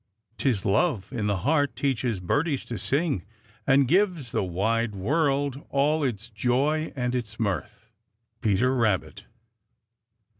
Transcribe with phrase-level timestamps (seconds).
[0.39, 3.23] 'Tis love in the heart teaches birdies to sing,
[3.67, 7.87] And gives the wide world all its joy and its mirth.
[8.41, 9.25] Peter Rabbit.